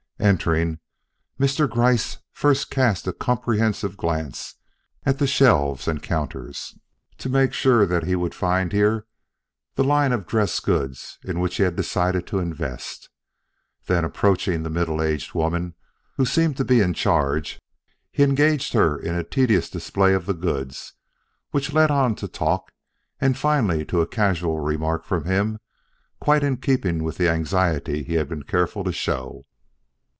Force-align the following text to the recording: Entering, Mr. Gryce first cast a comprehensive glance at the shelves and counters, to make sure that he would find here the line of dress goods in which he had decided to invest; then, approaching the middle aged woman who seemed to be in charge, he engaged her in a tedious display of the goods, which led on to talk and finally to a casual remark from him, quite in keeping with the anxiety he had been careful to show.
Entering, 0.23 0.77
Mr. 1.39 1.67
Gryce 1.67 2.19
first 2.31 2.69
cast 2.69 3.07
a 3.07 3.11
comprehensive 3.11 3.97
glance 3.97 4.53
at 5.03 5.17
the 5.17 5.25
shelves 5.25 5.87
and 5.87 6.03
counters, 6.03 6.77
to 7.17 7.27
make 7.27 7.53
sure 7.53 7.87
that 7.87 8.03
he 8.03 8.15
would 8.15 8.35
find 8.35 8.71
here 8.71 9.07
the 9.73 9.83
line 9.83 10.11
of 10.11 10.27
dress 10.27 10.59
goods 10.59 11.17
in 11.23 11.39
which 11.39 11.55
he 11.55 11.63
had 11.63 11.75
decided 11.75 12.27
to 12.27 12.37
invest; 12.37 13.09
then, 13.87 14.05
approaching 14.05 14.61
the 14.61 14.69
middle 14.69 15.01
aged 15.01 15.33
woman 15.33 15.73
who 16.17 16.25
seemed 16.27 16.55
to 16.57 16.63
be 16.63 16.81
in 16.81 16.93
charge, 16.93 17.59
he 18.11 18.21
engaged 18.21 18.73
her 18.73 18.95
in 18.99 19.15
a 19.15 19.23
tedious 19.23 19.71
display 19.71 20.13
of 20.13 20.27
the 20.27 20.35
goods, 20.35 20.93
which 21.49 21.73
led 21.73 21.89
on 21.89 22.13
to 22.13 22.27
talk 22.27 22.71
and 23.19 23.39
finally 23.39 23.83
to 23.83 24.01
a 24.01 24.07
casual 24.07 24.59
remark 24.59 25.03
from 25.03 25.25
him, 25.25 25.57
quite 26.19 26.43
in 26.43 26.57
keeping 26.57 27.03
with 27.03 27.17
the 27.17 27.27
anxiety 27.27 28.03
he 28.03 28.13
had 28.13 28.29
been 28.29 28.43
careful 28.43 28.83
to 28.83 28.93
show. 28.93 29.47